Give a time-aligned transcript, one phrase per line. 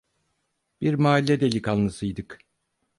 [0.81, 2.39] Bir mahalle delikanlısıydık.